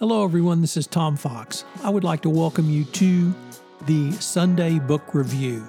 [0.00, 0.60] Hello, everyone.
[0.60, 1.64] This is Tom Fox.
[1.84, 3.32] I would like to welcome you to
[3.86, 5.64] the Sunday Book Review.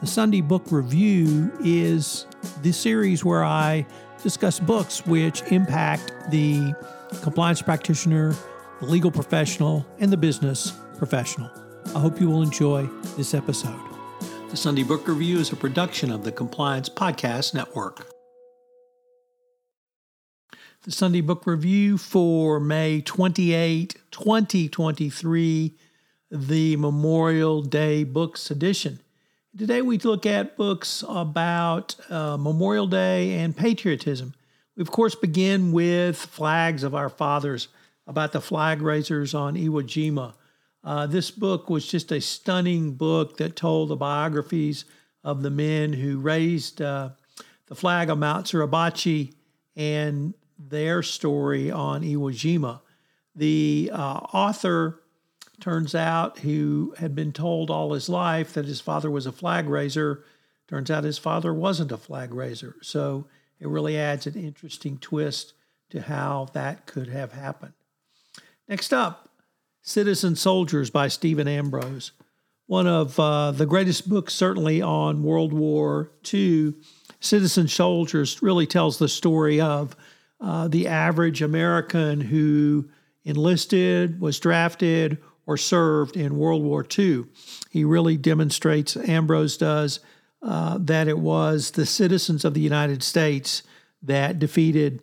[0.00, 2.26] The Sunday Book Review is
[2.62, 3.86] the series where I
[4.24, 6.74] discuss books which impact the
[7.22, 8.34] compliance practitioner,
[8.80, 11.48] the legal professional, and the business professional.
[11.94, 12.86] I hope you will enjoy
[13.16, 13.80] this episode.
[14.50, 18.13] The Sunday Book Review is a production of the Compliance Podcast Network.
[20.84, 25.74] The Sunday Book Review for May 28, 2023,
[26.30, 29.00] the Memorial Day Books edition.
[29.56, 34.34] Today we look at books about uh, Memorial Day and patriotism.
[34.76, 37.68] We, of course, begin with Flags of Our Fathers
[38.06, 40.34] about the flag raisers on Iwo Jima.
[40.84, 44.84] Uh, this book was just a stunning book that told the biographies
[45.22, 47.08] of the men who raised uh,
[47.68, 49.32] the flag of Mount Suribachi
[49.76, 52.80] and their story on Iwo Jima.
[53.34, 55.00] The uh, author
[55.60, 59.68] turns out who had been told all his life that his father was a flag
[59.68, 60.24] raiser.
[60.68, 62.76] Turns out his father wasn't a flag raiser.
[62.82, 63.26] So
[63.60, 65.54] it really adds an interesting twist
[65.90, 67.72] to how that could have happened.
[68.68, 69.28] Next up,
[69.82, 72.12] Citizen Soldiers by Stephen Ambrose.
[72.66, 76.74] One of uh, the greatest books, certainly on World War II.
[77.20, 79.94] Citizen Soldiers really tells the story of
[80.40, 82.88] uh, the average American who
[83.24, 87.24] enlisted, was drafted, or served in World War II.
[87.70, 90.00] He really demonstrates, Ambrose does,
[90.42, 93.62] uh, that it was the citizens of the United States
[94.02, 95.00] that defeated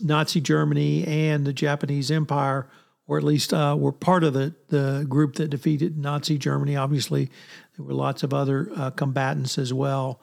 [0.00, 2.68] Nazi Germany and the Japanese Empire,
[3.06, 6.76] or at least uh, were part of the, the group that defeated Nazi Germany.
[6.76, 7.30] Obviously,
[7.76, 10.20] there were lots of other uh, combatants as well.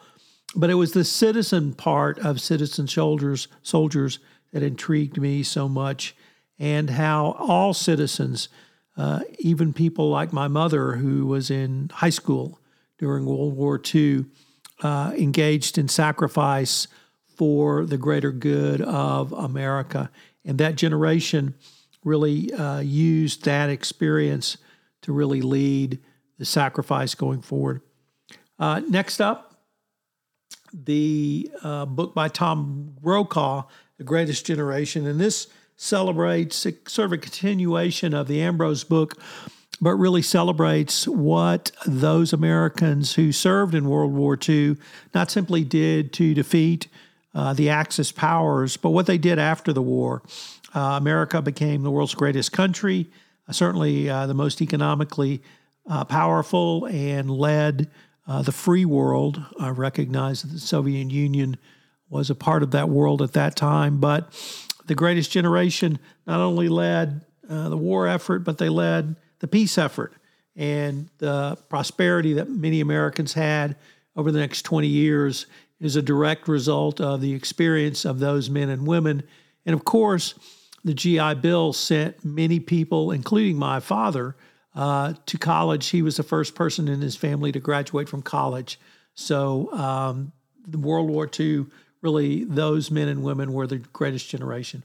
[0.55, 4.19] But it was the citizen part of citizen soldiers, soldiers
[4.52, 6.16] that intrigued me so much,
[6.58, 8.50] and how all citizens,
[8.97, 12.59] uh, even people like my mother, who was in high school
[12.97, 14.25] during World War II,
[14.81, 16.88] uh, engaged in sacrifice
[17.36, 20.11] for the greater good of America.
[20.43, 21.55] And that generation
[22.04, 24.58] really uh, used that experience
[25.02, 25.99] to really lead
[26.38, 27.82] the sacrifice going forward.
[28.58, 29.61] Uh, next up,
[30.73, 33.64] the uh, book by Tom Brokaw,
[33.99, 35.05] The Greatest Generation.
[35.05, 39.21] And this celebrates sort of a continuation of the Ambrose book,
[39.82, 44.77] but really celebrates what those Americans who served in World War II
[45.14, 46.88] not simply did to defeat
[47.36, 50.23] uh, the Axis powers, but what they did after the war.
[50.73, 53.11] Uh, America became the world's greatest country,
[53.49, 55.43] uh, certainly uh, the most economically
[55.89, 57.92] uh, powerful, and led
[58.27, 59.43] uh, the free world.
[59.59, 61.58] I recognize that the Soviet Union
[62.09, 64.33] was a part of that world at that time, but
[64.86, 69.77] the greatest generation not only led uh, the war effort, but they led the peace
[69.77, 70.14] effort
[70.55, 73.75] and the prosperity that many Americans had
[74.15, 75.45] over the next 20 years
[75.80, 79.23] is a direct result of the experience of those men and women.
[79.65, 80.33] And of course,
[80.83, 84.36] the GI Bill sent many people, including my father,
[84.76, 85.87] uh, to college.
[85.87, 88.80] He was the first person in his family to graduate from college.
[89.14, 90.33] So, um,
[90.67, 91.65] the World War II,
[92.02, 94.83] really, those men and women were the greatest generation.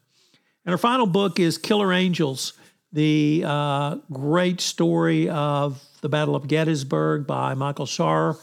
[0.65, 2.55] And our final book is Killer Angels,
[2.93, 8.39] the uh, great story of the Battle of Gettysburg by Michael Shaara.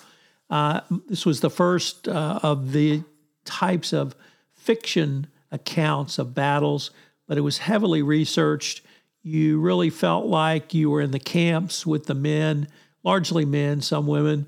[0.49, 3.03] Uh, this was the first uh, of the
[3.45, 4.15] types of
[4.53, 6.91] fiction accounts of battles,
[7.27, 8.81] but it was heavily researched
[9.23, 12.67] you really felt like you were in the camps with the men,
[13.03, 14.47] largely men, some women.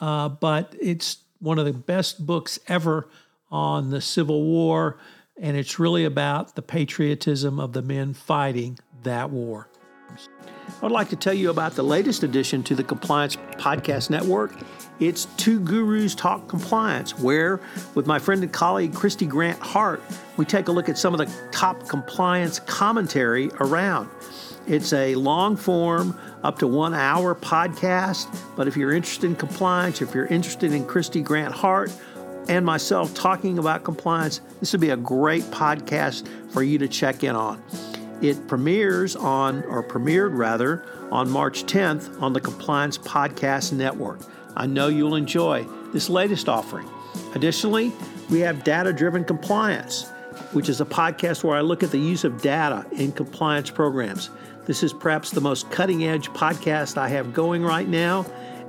[0.00, 3.08] Uh, but it's one of the best books ever
[3.52, 4.98] on the Civil War,
[5.36, 9.68] and it's really about the patriotism of the men fighting that war.
[10.82, 14.54] I'd like to tell you about the latest addition to the Compliance Podcast Network.
[15.00, 17.60] It's Two Gurus Talk Compliance, where,
[17.94, 20.02] with my friend and colleague Kristy Grant-Hart,
[20.36, 24.08] we take a look at some of the top compliance commentary around.
[24.66, 30.00] It's a long form, up to one hour podcast, but if you're interested in compliance,
[30.00, 31.90] if you're interested in Kristy Grant-Hart,
[32.48, 37.24] and myself talking about compliance, this would be a great podcast for you to check
[37.24, 37.62] in on.
[38.20, 44.20] It premieres on, or premiered rather, on March 10th on the Compliance Podcast Network.
[44.56, 46.88] I know you'll enjoy this latest offering.
[47.34, 47.92] Additionally,
[48.30, 50.08] we have Data Driven Compliance,
[50.52, 54.30] which is a podcast where I look at the use of data in compliance programs.
[54.66, 58.24] This is perhaps the most cutting edge podcast I have going right now.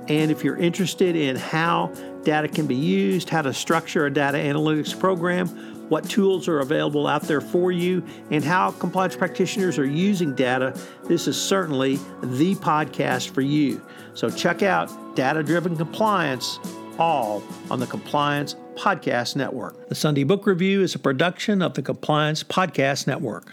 [0.08, 1.92] And if you're interested in how
[2.24, 5.48] data can be used, how to structure a data analytics program,
[5.88, 10.78] what tools are available out there for you, and how compliance practitioners are using data,
[11.04, 13.80] this is certainly the podcast for you.
[14.14, 16.58] So check out Data Driven Compliance,
[16.98, 19.88] all on the Compliance Podcast Network.
[19.88, 23.52] The Sunday Book Review is a production of the Compliance Podcast Network.